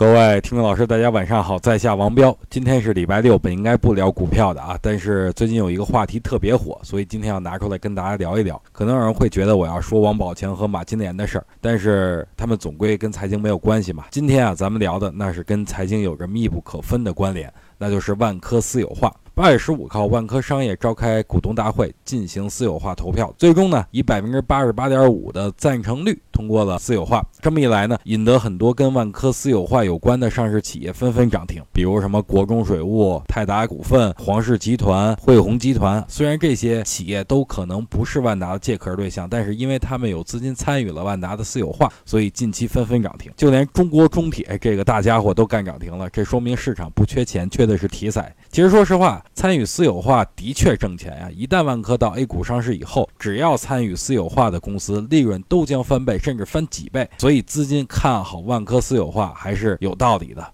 [0.00, 2.34] 各位听众老师，大家晚上好，在下王彪。
[2.48, 8.58] 今天是礼拜六，本应该不聊股票的啊，但是最近有一个话题特别火，所以今天要拿出来跟大家聊一聊。
[8.72, 14.06] 可能有人会觉得我要说王宝强和马金莲的事儿，但是他们总归跟财经没有关系嘛。
[14.10, 19.14] 今天啊，咱们聊的那是跟财经有着密不可分的关联，那就是万科私有化。
[19.34, 27.24] 八月十五号，万科商业召开股东大会，进行私有化投票，最终呢，以百分之八十八点五的赞成率通过了私有化。
[27.40, 36.04] 这么一来呢，引得很多跟万科私有化有关的上市企业纷纷涨停，比如什么国中水务、泰达股份、黄氏集团、汇鸿集团。
[36.08, 43.32] 虽然这些企业都可能不是万达的借壳对象，但是因为他们有资金参与了万达的私有化，所以近期纷纷涨停。
[43.36, 48.34] 就连中国中铁这个大家伙都干涨停了，这说明市场不缺钱，缺的是题材。
[48.50, 49.24] 其实说实话。
[49.34, 51.30] 参与私有化的确挣钱呀！
[51.34, 57.08] 一旦万科到 A 股上市以后，只要参与私有化的公司，利润都将翻倍，甚至翻几倍。
[57.16, 60.52] 所以所以资金看好万科私有化还是有道理的。